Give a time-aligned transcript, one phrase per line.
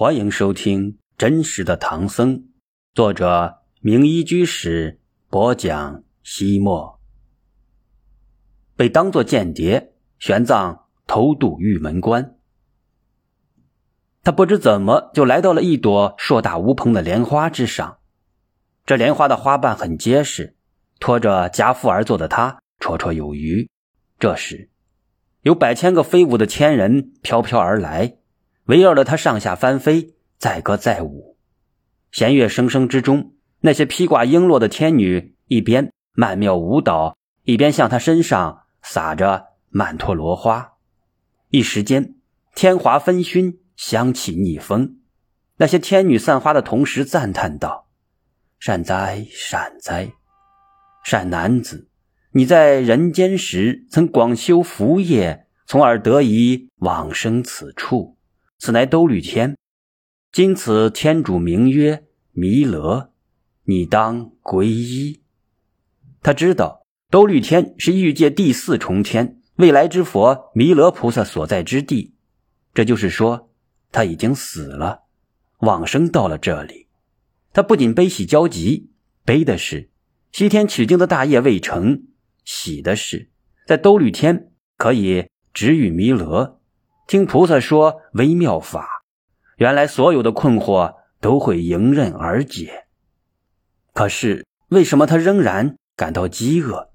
[0.00, 2.38] 欢迎收听《真实的唐僧》，
[2.94, 6.04] 作者名医居士播讲。
[6.22, 7.00] 西莫
[8.76, 12.36] 被当作间谍，玄奘偷渡玉门关。
[14.22, 17.98] 他不知怎么就来到了一朵硕大无朋的莲花之上。
[18.86, 20.54] 这莲花的花瓣很结实，
[21.00, 23.68] 拖着夹腹而坐的他绰绰有余。
[24.20, 24.70] 这时，
[25.40, 28.18] 有百千个飞舞的天人飘飘而来。
[28.68, 31.38] 围绕着他上下翻飞，载歌载舞，
[32.12, 40.74] 弦乐声声之中，那些披挂璎珞的天女一边曼妙舞蹈，一边向他身上撒着曼陀罗花。
[41.48, 42.16] 一时间，
[42.54, 44.98] 天华纷熏，香气逆风。
[45.56, 47.88] 那些天女散花的同时，赞叹道
[48.60, 50.12] ：“善哉，善哉，
[51.02, 51.88] 善男子！
[52.32, 58.16] 你在人间时曾广修福业，从而得以往生此处。”
[58.58, 59.56] 此乃兜率天，
[60.32, 63.12] 今此天主名曰弥勒，
[63.64, 65.20] 你当皈依。
[66.22, 72.14] 他知道兜率天是欲界第四重天，未来之佛弥勒菩萨所在之地。
[72.74, 73.48] 这就是说，
[73.92, 75.04] 他已经死了，
[75.60, 76.88] 往生到了这里。
[77.52, 78.90] 他不仅悲喜交集，
[79.24, 79.88] 悲的是
[80.32, 82.02] 西天取经的大业未成；
[82.44, 83.30] 喜的是
[83.68, 86.57] 在兜率天可以直遇弥勒。
[87.08, 88.86] 听菩萨说微妙法，
[89.56, 92.84] 原来所有的困惑都会迎刃而解。
[93.94, 96.90] 可是为什么他仍然感到饥饿？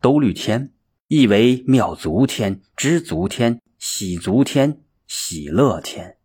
[0.00, 0.72] 兜率天
[1.08, 6.16] 意为妙足天、知足天、喜足天、喜乐天。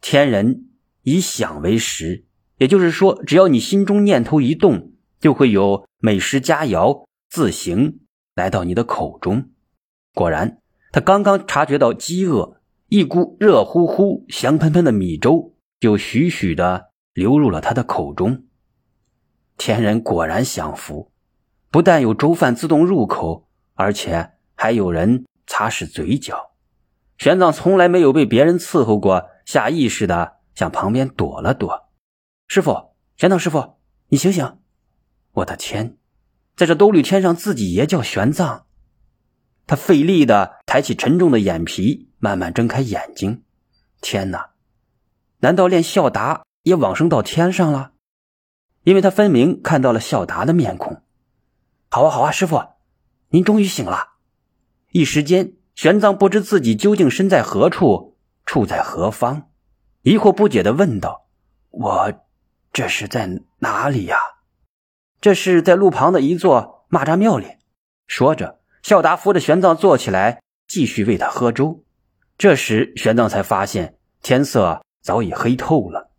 [0.00, 0.70] 天人
[1.02, 2.24] 以想为食，
[2.58, 8.00] 也就是说，只要你心中念头一动，就会有美食佳肴自行
[8.34, 9.50] 来到你的口中。
[10.12, 10.58] 果然。
[10.96, 18.44] 他刚刚察觉到饥饿，一股热乎乎、香喷喷的米粥就徐徐的流入了他的口中。
[19.58, 21.12] 天人果然享福，
[21.70, 26.52] 不但有粥饭自动入口，而且还有人擦拭嘴角。
[27.18, 31.90] 玄奘从来没有被别人伺候过，下意识的向旁边躲了躲。
[32.48, 33.74] 师傅，玄奘师傅，
[34.08, 34.56] 你醒醒！
[35.32, 35.98] 我的天，
[36.56, 38.62] 在这兜率天上，自己爷叫玄奘。
[39.68, 43.42] 他费力的抬起沉重的眼皮，慢慢睁开眼睛。
[44.02, 44.50] 天哪，
[45.38, 47.92] 难道连孝达也往生到天上了？
[48.82, 51.00] 因为他分明看到了孝达的面孔。
[51.88, 52.62] 好啊，好啊，师傅，
[53.30, 54.16] 您终于醒了。
[54.90, 59.48] 一时间，玄奘不知自己究竟身在何处，处在何方，
[60.02, 61.26] 疑惑不解的问道
[61.72, 62.12] ：“我
[62.74, 64.18] 这是在哪里呀？”
[65.22, 67.46] 这是在路旁的一座蚂蚱庙里。
[68.06, 68.60] 说着。
[68.82, 71.84] 孝达扶着玄奘坐起来，继续喂他喝粥。
[72.38, 76.10] 这时，玄奘才发现天色早已黑透了。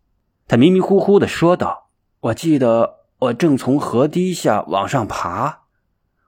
[0.46, 5.64] 他迷迷糊糊的说道：“我记得我正从河堤下往上爬，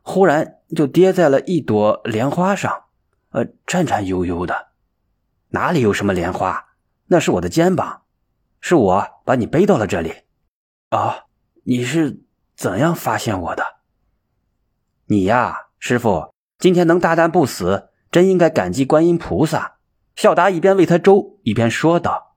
[0.03, 2.85] 忽然就跌在了一朵莲花上，
[3.31, 4.69] 呃，颤颤悠悠的。
[5.49, 6.67] 哪里有什么莲花？
[7.07, 8.03] 那是我的肩膀，
[8.61, 10.15] 是我把你背到了这里。
[10.91, 11.25] 啊，
[11.65, 12.23] 你是
[12.55, 13.65] 怎样发现我的？
[15.07, 19.77] 你呀。”师傅，今天能大难不死，真应该感激观音菩萨。
[20.17, 22.37] 孝达一边喂他粥，一边说道：“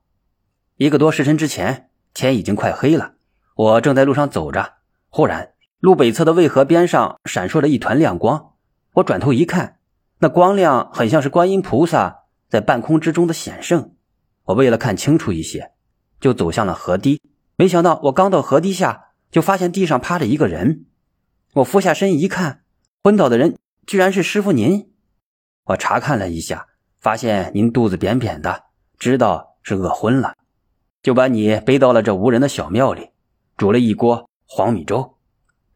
[0.78, 3.14] 一个多时辰之前，天已经快黑了，
[3.56, 4.74] 我正在路上走着，
[5.08, 8.52] 忽然路北侧的渭河边上闪烁着一团亮光。
[8.94, 9.78] 我转头一看，
[10.20, 13.94] 那光亮很像是观音菩萨在半空之中的显圣。
[14.44, 15.72] 我为了看清楚一些，
[16.20, 17.20] 就走向了河堤。
[17.56, 20.86] 没想到，我刚到河堤下，就发现地上趴着一个人。
[21.54, 22.60] 我俯下身一看。”
[23.04, 24.90] 昏倒的人居然是师傅您，
[25.64, 26.66] 我查看了一下，
[27.00, 28.64] 发现您肚子扁扁的，
[28.98, 30.34] 知道是饿昏了，
[31.02, 33.10] 就把你背到了这无人的小庙里，
[33.56, 35.16] 煮了一锅黄米粥，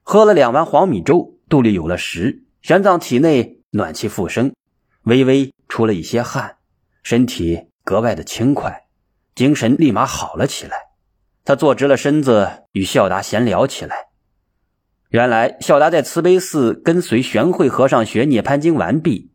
[0.03, 4.53] 喝了两碗黄米粥，肚里有了食，玄奘体内暖气复生，
[5.04, 6.56] 微微出了一些汗，
[7.03, 8.87] 身体格外的轻快，
[9.35, 10.76] 精神立马好了起来。
[11.44, 14.08] 他坐直了身子，与孝达闲聊起来。
[15.08, 19.31] 原来孝达在慈悲寺跟随玄慧和尚学《涅槃经》完毕，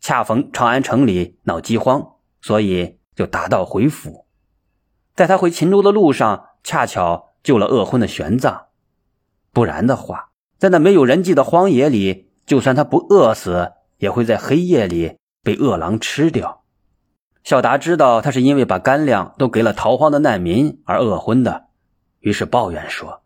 [0.00, 4.26] 恰逢长安城里闹饥荒，所以就打道回府。
[5.14, 8.62] 在他回秦州的路上，恰巧救了饿昏的玄奘。
[9.52, 16.64] 不然的话，在那没有人迹的荒野里，就算他不饿死，也会在黑夜里被饿狼吃掉。
[17.42, 21.66] 孝达知道他是因为把干粮都给了逃荒的难民而饿昏的，
[22.20, 23.22] 于是抱怨说：“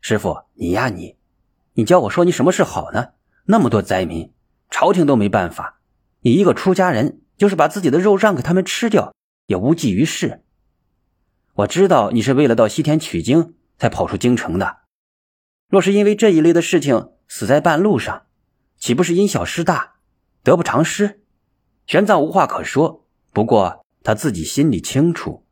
[0.00, 1.16] 师傅，你呀你！”
[1.74, 3.10] 你教我说你什么是好呢？
[3.44, 4.32] 那么多灾民，
[4.68, 5.77] 朝廷都没办法。
[6.28, 9.14] 你一个出家人，就是把自己的肉让给他们吃掉，
[9.46, 10.42] 也无济于事。
[11.54, 14.80] 我知道你是为了到西天取经才跑出京城的，
[15.70, 18.26] 若是因为这一类的事情死在半路上，
[18.76, 19.94] 岂不是因小失大，
[20.42, 21.22] 得不偿失？
[21.86, 25.46] 玄奘无话可说，不过他自己心里清楚，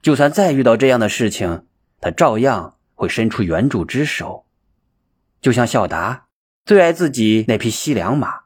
[0.00, 1.66] 就算再遇到这样的事情，
[2.00, 4.46] 他照样会伸出援助之手。
[5.42, 6.28] 就像孝达
[6.64, 8.41] 最爱自己那匹西凉马，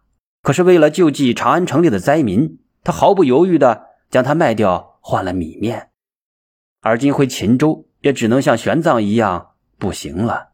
[0.46, 5.88] 可是为了救济长安城里的灾民，他毫不犹豫地将它卖掉，换了米面。
[6.82, 10.50] 而今回秦州，也只能像玄奘一样不行了。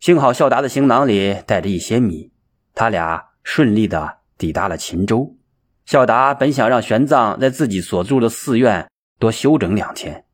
[0.00, 2.30] 幸好孝达的行囊里带着一些米，
[2.74, 5.34] 他俩顺利地抵达了秦州。
[5.86, 8.86] 孝达本想让玄奘在自己所住的寺院
[9.18, 10.26] 多休整两天，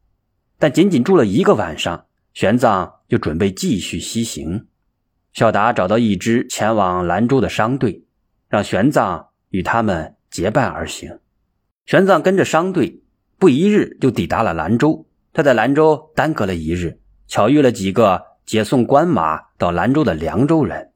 [0.58, 4.66] 但仅仅住了一个晚上，玄奘就准备继续西行。
[5.32, 8.02] 孝达找到一支前往兰州的商队，
[8.52, 11.20] 让玄奘与他们结伴而行。
[11.86, 13.02] 玄奘跟着商队，
[13.38, 15.06] 不一日就抵达了兰州。
[15.32, 20.90] 他在兰州耽搁了一日，巧遇了几个解送官马到兰州的凉州人，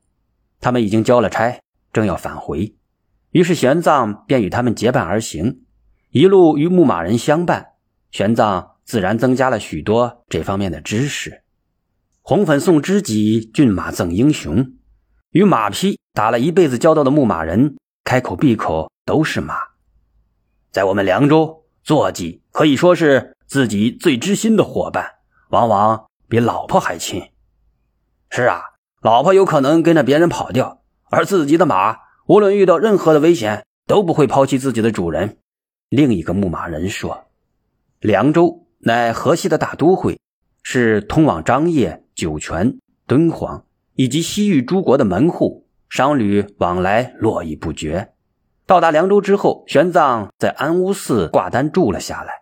[0.61, 1.59] 他们已经交了差，
[1.95, 2.75] 正要返回。
[3.31, 5.63] 于是玄奘便与他们结伴而行，
[6.11, 7.69] 一路与牧马人相伴。
[8.11, 11.43] 玄奘自然增加了许多这方面的知识。
[12.21, 14.76] 红粉送知己，骏马赠英雄。
[15.37, 19.59] 与马匹打了一辈子交道的牧马人，开口闭口都是马。
[20.73, 25.17] 在我们凉州，坐骑可以说是自己最知心的伙伴，
[25.51, 27.23] 往往比老婆还亲。
[28.31, 28.63] 是啊，
[29.03, 30.81] 老婆有可能跟着别人跑掉，
[31.11, 31.99] 而自己的马。
[32.27, 35.37] 无论遇到任何的危险，都不会抛弃自己的主人。
[35.91, 37.27] 另一个牧马人说
[38.01, 40.19] ：“凉州乃河西的大都会，
[40.63, 43.66] 是通往张掖、酒泉、敦煌
[43.97, 48.13] 以及西域诸国的门户，商旅往来络绎不绝。”
[48.65, 52.33] 到达凉州之后，玄奘在安乌寺挂单住了下来。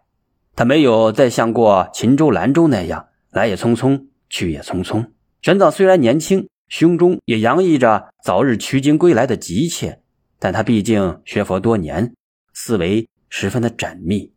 [0.54, 5.06] 他没有再像过秦州、兰州那样来也匆匆，去也匆匆。
[5.40, 6.46] 玄奘虽然年轻。
[6.66, 10.00] 胸中也洋溢着早日取经归来的急切，
[10.40, 12.14] 但他毕竟学佛多年，
[12.54, 14.32] 思维十分的缜密，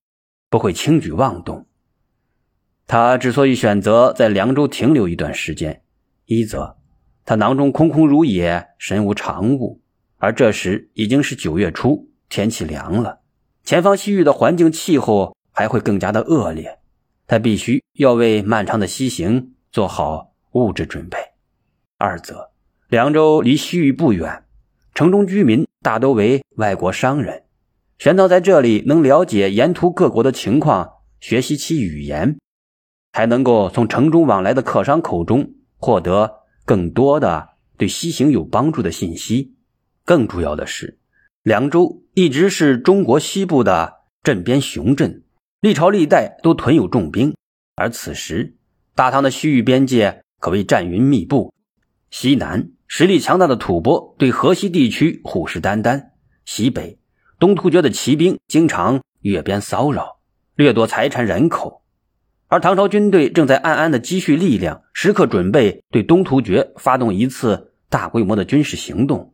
[0.50, 1.66] 不会轻举妄动。
[2.86, 5.82] 他之所以选择在凉州停留一段时间，
[6.26, 6.77] 一则
[7.28, 9.82] 他囊中空空如也，身无长物，
[10.16, 13.20] 而这时已经是九月初，天气凉了，
[13.66, 16.80] 前方西域的环境气候还会更加的恶劣，
[17.28, 21.18] 他必须要为漫长的西行做好物质准备。
[21.98, 22.52] 二则，
[22.88, 24.46] 凉州离西域不远，
[24.94, 27.44] 城中居民大都为外国商人。
[27.98, 32.38] 玄奘在这里能了解沿途各国的情况，学习其语言，
[33.12, 39.56] 还能够从城中往来的客商口中获得更多的对西行有帮助的信息。
[40.04, 41.00] 更主要的是，
[41.44, 45.24] 凉州一直是中国西部的镇边雄镇，
[45.62, 47.34] 历朝历代都屯有重兵，
[47.76, 48.58] 而此时
[48.94, 51.54] 大唐的西域边界可谓战云密布。
[52.12, 56.08] 西南实力强大的吐蕃对河西地区虎视眈眈，
[56.44, 57.00] 西北
[57.40, 60.20] 东突厥的骑兵经常越边骚扰，
[60.56, 61.82] 掠夺财产人口，
[62.50, 69.34] 而唐朝军队正在暗暗的积蓄力量，时刻准备对东突厥发动一次大规模的军事行动。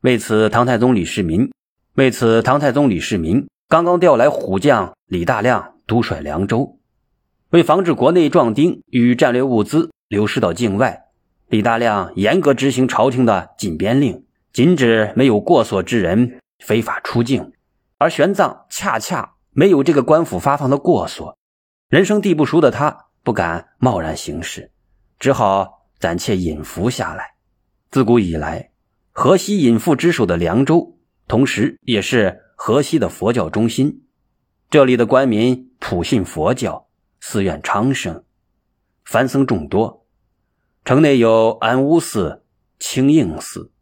[0.00, 1.52] 为此，唐太宗李世民
[1.94, 6.80] 为此，唐太宗李世民刚刚调来虎将李大亮督率凉州，
[7.50, 11.04] 为防止国内壮丁与战略物资流失到境外。
[11.48, 17.52] 李大亮严格执行朝廷的禁边令，禁止没有过所之人非法出境。
[17.96, 21.38] 而玄奘恰恰没有这个官府发放的过所，
[21.88, 24.72] 人生地不熟的他不敢贸然行事，
[25.18, 27.34] 只好暂且隐伏下来。
[27.90, 28.72] 自古以来，
[29.12, 30.98] 河西隐伏之首的凉州，
[31.28, 34.06] 同时也是河西的佛教中心。
[34.70, 36.88] 这里的官民普信佛教，
[37.20, 38.24] 寺院昌盛，
[39.04, 40.06] 梵僧众多。
[40.84, 42.44] 城内有安乌寺、
[42.78, 43.72] 清应寺、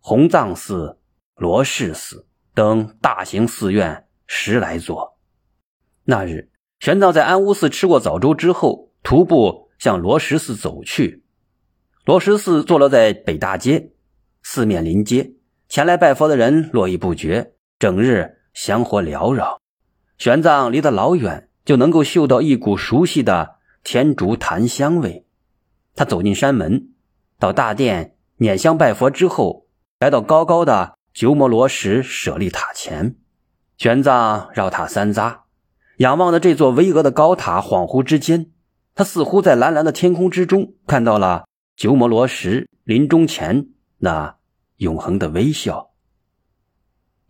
[0.00, 0.98] 弘藏寺、
[1.36, 5.18] 罗氏寺等大型寺院十来座。
[6.04, 11.24] 那日，玄奘在安乌寺吃过早粥之后，徒步向罗什寺走去。
[12.04, 13.90] 罗什寺坐落在北大街，
[14.42, 15.32] 四面临街，
[15.68, 19.60] 前来拜佛的人络绎不绝，整日香火缭绕。
[20.16, 25.26] 玄奘离得老远，就能够嗅到一股熟悉的天竺檀香味。
[25.94, 26.90] 他走进山门，
[27.38, 29.66] 到大殿拈香拜佛之后，
[29.98, 33.16] 来到高高的鸠摩罗什舍利塔前。
[33.76, 35.38] 玄奘绕塔三匝，
[35.98, 38.52] 仰望着这座巍峨的高塔，恍惚之间，
[38.94, 44.36] 他似乎在蓝蓝的天空之中看到了鸠摩罗什临终前那
[44.76, 45.90] 永恒的微笑。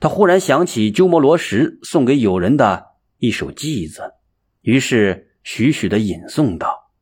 [0.01, 4.13] 他忽然想起鸠摩罗什送给友人的一首偈子，
[4.61, 6.93] 于是徐徐的吟诵道：“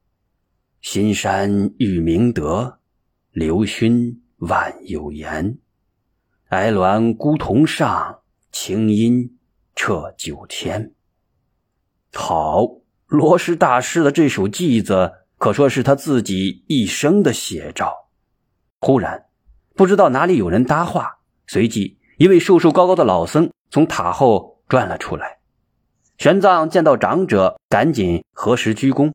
[0.80, 2.78] 新山遇明德，
[3.32, 5.58] 流勋万有言。
[6.48, 8.20] 哀鸾孤桐上，
[8.52, 9.36] 清音
[9.74, 10.92] 彻九天。”
[12.16, 12.66] 好，
[13.06, 18.08] 罗什大师的这首偈子可说是他自己一生的写照。
[18.80, 19.26] 忽然，
[19.74, 25.38] 不知道哪里有人搭话，随即一位瘦瘦高高的老僧从塔后转了出来。
[26.18, 29.12] 玄奘见到长者，赶紧合十鞠躬。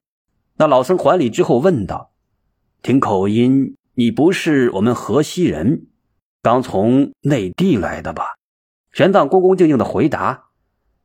[0.57, 2.11] 那老僧还礼之后问道
[2.83, 5.87] ：“听口音，你不是我们河西人，
[6.43, 8.23] 刚从内地来的吧？”
[8.93, 10.49] 玄奘恭恭敬敬的回答：“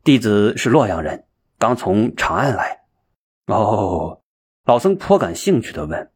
[0.05, 1.25] 弟子是洛阳人，
[1.59, 2.81] 刚从长安来。”
[3.47, 4.23] 哦，
[4.65, 6.11] 老僧颇感兴趣的问：“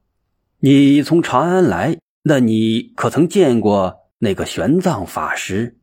[0.59, 5.79] 你从长安来，那你可曾见过那个玄奘法师？”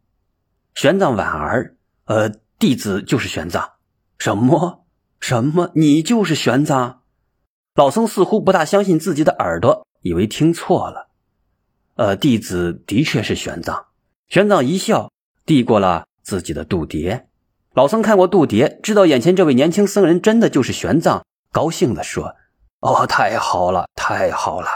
[0.75, 3.71] 玄奘婉儿：“呃，弟子就是玄奘。”
[4.19, 4.85] 什么？
[5.19, 5.71] 什么？
[5.75, 6.97] 你就是玄奘？
[7.75, 11.09] 老僧似乎不大相信自己的耳朵，以为听错了。
[11.95, 13.85] 呃，弟子的确是玄奘。
[14.27, 15.11] 玄奘一笑，
[15.45, 17.25] 递过了自己的度牒。
[17.77, 22.33] 老僧看过度牒，知道眼前这位年轻僧人真的就是玄奘，高兴地说
[22.81, 24.67] ：“哦，太好了，太好了！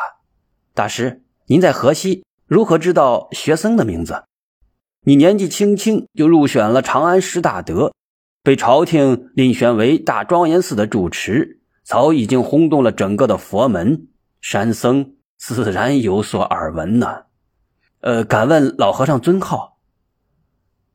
[0.76, 4.26] 大师，您在河西，如何知道学僧的名字？
[5.04, 7.92] 你年纪轻轻就入选了长安十大德。”
[8.46, 14.10] 被朝廷遴选为大庄严寺的住持，早已经轰动了整个的佛门。
[14.42, 17.24] 山僧自然有所耳闻呢。
[18.02, 19.80] 呃，敢问老和尚尊号？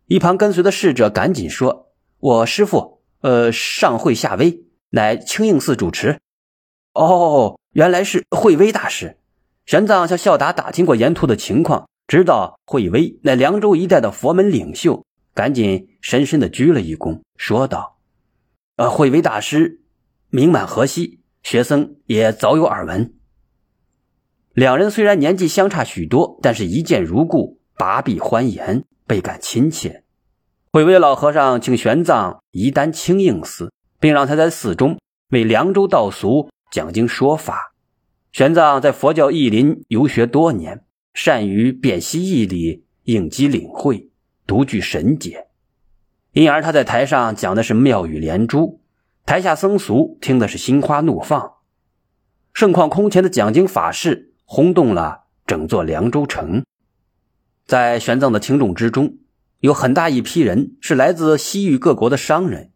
[0.06, 1.85] 一旁跟随的侍者赶紧说
[2.26, 6.18] ：“我师父，呃，上会下威，乃清应寺主持。”
[6.92, 9.16] 哦，原来是慧威大师。
[9.64, 15.04] 玄奘向孝达打听过沿途的情况，知道慧威乃凉州一带的佛门领袖。
[15.34, 17.98] 赶紧深深的鞠了一躬，说道
[18.74, 19.82] ：“呃，慧威大师
[20.28, 23.14] 名满河西，学僧也早有耳闻。
[24.52, 30.02] 两人虽然年纪相差许多，但是一见如故，拔臂欢颜，倍感亲切。
[30.76, 34.98] 慧威老和尚请玄奘移丹清应寺，并让他在寺中
[35.30, 37.72] 为凉州道俗讲经说法。
[38.30, 44.10] 玄奘在佛教义林游学多年，善于辨析义理，应机领会。”
[44.46, 45.46] 独具神解，
[46.32, 48.82] 因而他在台上讲的是妙语连珠，
[49.24, 51.52] 台下僧俗听的是心花怒放，
[52.52, 56.62] 盛况空前的讲经法事轰动了整座凉州城。
[57.64, 59.14] 在玄奘的听众之中，
[59.66, 62.70] 有很大一批人是来自西域各国的商人，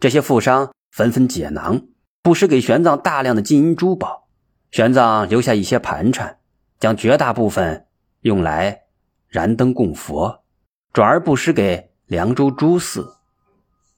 [0.00, 1.88] 这些富商纷纷解囊，
[2.22, 4.28] 布施给玄奘大量的金银珠宝，
[4.70, 6.38] 玄奘留下一些盘缠，
[6.80, 7.84] 将绝大部分
[8.22, 8.84] 用来
[9.28, 10.42] 燃灯供佛。
[10.94, 13.12] 转而布施给凉州诸寺，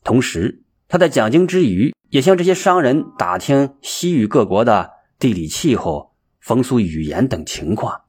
[0.03, 8.03] 同时他在讲经之余，也向这些商人打听西域各国的地理、气候、风俗、语言等情况。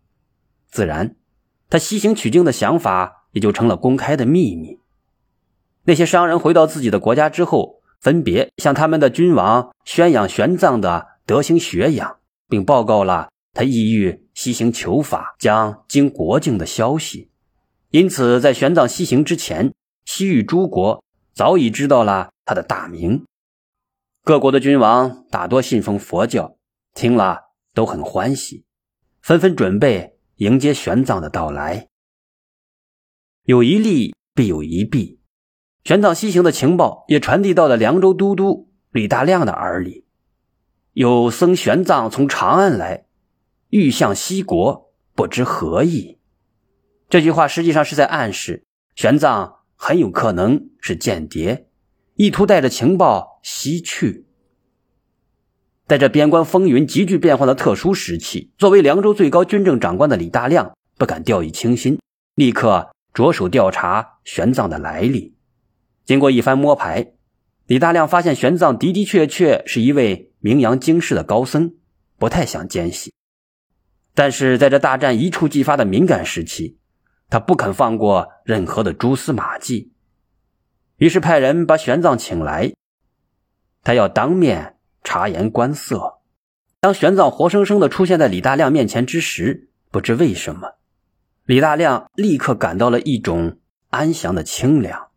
[0.68, 1.16] 自然，
[1.70, 4.80] 他西行取经的想法也就成了公开的秘密。
[5.84, 17.30] 那些商人回到自己的国家之后，分别向他们的君王宣扬玄奘的德行学养，并报告了他意欲西行求法、将经国境的消息。
[17.90, 19.74] 因此，在玄奘西行之前，
[20.06, 23.26] 西域诸国早已知道了他的大名。
[24.24, 26.56] 各国的君王大多信奉佛教，
[26.94, 27.42] 听了
[27.74, 28.64] 都很欢喜，
[29.22, 31.90] 纷纷准备迎接玄奘的到来。
[33.46, 35.20] 有一利必有一弊，
[35.84, 40.04] 玄奘西行的情报也传递到了凉州都督李大亮的耳里。
[40.94, 43.06] 有僧玄奘从长安来，
[43.70, 46.18] 欲向西国，不知何意。
[47.08, 48.64] 这句话实际上是在暗示，
[48.96, 51.68] 玄奘很有可能是间谍，
[52.16, 54.26] 意图带着情报西去。
[55.88, 62.00] 在这边关风云急剧变化的特殊时期，作为凉州最高军政长官的李大亮不敢掉以轻心，
[62.34, 65.36] 立刻着手调查玄奘的来历。
[66.04, 67.14] 经过一番摸排，
[67.66, 71.76] 李大亮发现玄奘的的确确是一位名扬京师的高僧，
[72.20, 73.14] 不太想奸细。
[74.14, 76.78] 但是在这大战一触即发的敏感时期，
[77.30, 79.94] 他不肯放过任何的蛛丝马迹，
[80.98, 82.74] 于是派人把玄奘请来，
[83.82, 86.20] 他要当面察言观色。
[86.82, 90.76] 当玄奘活生生的出现在李大亮面前之时，不知为什么，
[91.46, 93.60] 李大亮立刻感到了一种
[93.90, 95.10] 安详的清凉，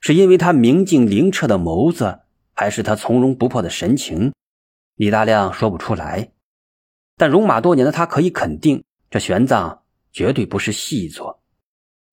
[0.00, 2.20] 是因为他明净灵澈的眸子，
[2.52, 4.32] 还是他从容不迫的神情？
[4.96, 6.32] 李大亮说不出来，
[7.16, 9.78] 但戎马多年的他可以肯定，这玄奘。
[10.12, 11.42] 绝对不是细作，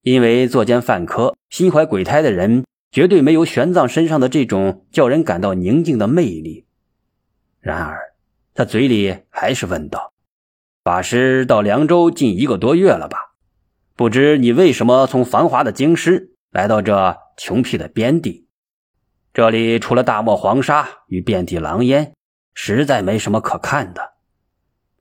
[0.02, 6.66] 因为作奸犯科、心怀鬼胎的人绝对没有玄奘身上的这种叫人感到宁静的魅力。
[7.60, 7.98] 然而，
[8.52, 10.12] 他嘴里还是问道
[10.84, 13.32] ：“法师到凉州近一个多月了吧？
[13.96, 18.46] 不知你为什么从繁华的京师来到这穷僻的边地？
[19.32, 22.12] 这里除了大漠黄沙与遍地狼烟，
[22.52, 24.12] 实在没什么可看的。”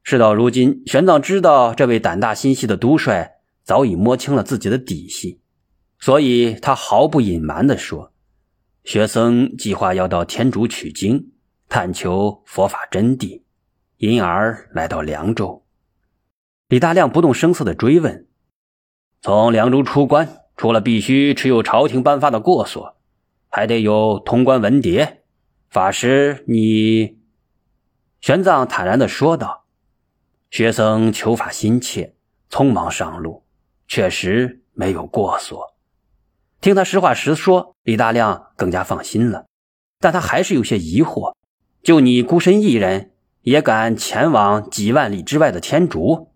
[0.03, 3.33] 事到如今，玄奘知道这位胆大心细的都帅
[3.65, 5.41] 早已摸清了自己的底细，
[5.99, 8.13] 所以他毫不隐瞒地说
[8.85, 11.33] ：“学僧计划要到天竺取经，
[11.67, 13.41] 探求佛法真谛，
[13.97, 15.59] 因而来到凉州。”
[16.73, 18.25] 李大亮不动声色地追问
[19.21, 22.97] ：“从凉州出关，除了必须持有朝廷颁发的过所，
[23.47, 25.17] 还得有通关文牒。
[25.69, 27.19] 法师，你？”
[28.21, 29.65] 玄奘坦然地说道。
[30.49, 32.15] 学僧求法心切，
[32.49, 33.43] 匆忙上路，
[33.87, 35.75] 确实没有过所。
[36.59, 39.45] 听他实话实说，李大亮更加放心了。
[39.99, 41.35] 但他还是有些疑惑：
[41.83, 43.11] 就你孤身一人，
[43.41, 46.32] 也敢前往几万里之外的天竺？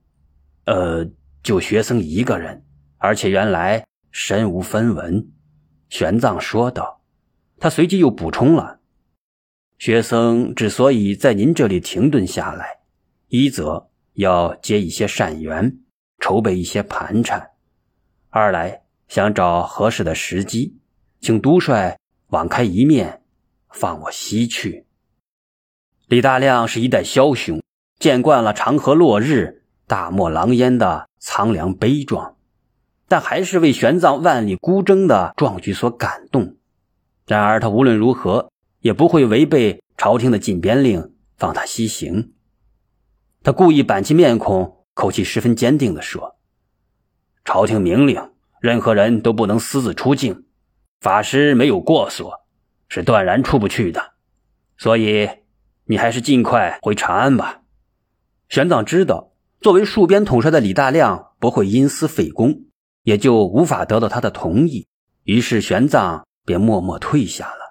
[0.67, 1.09] 呃，
[1.41, 2.63] 就学生一个人，
[2.99, 5.27] 而且原来身无分文。
[5.89, 7.01] 玄奘说道。
[7.59, 8.79] 他随即又补充了：
[9.79, 12.81] 学生之所以在您这里停顿下来，
[13.29, 13.89] 一则。
[14.17, 15.77] 要结一些善缘，
[16.17, 17.39] 筹备一些盘缠；
[18.31, 20.75] 二来想找合适的时机，
[21.21, 23.21] 请都帅网开一面，
[23.69, 24.87] 放我西去。
[26.07, 27.61] 李大亮是一代枭雄，
[27.99, 32.35] 见惯了长河落日、大漠狼烟的苍凉悲壮，
[33.07, 36.57] 但还是为玄奘万里孤征的壮举所感动。
[37.25, 38.51] 然而他无论如何
[38.81, 42.33] 也不会违背朝廷的禁边令，放他西行。
[43.43, 46.35] 他故意板起面孔，口气十分坚定地说
[47.45, 50.45] ：“朝廷明令，任何人都不能私自出境。
[50.99, 52.33] 法师没有过所，
[52.89, 54.13] 是断然出不去的。
[54.77, 55.29] 所以，
[55.85, 57.61] 你还是尽快回长安吧。”
[58.49, 62.65] 玄奘知道，作为戍边统帅的李大亮不会因私废公，
[63.03, 64.87] 也就无法得到他的同意。
[65.23, 67.66] 于是，玄奘便默默退下了。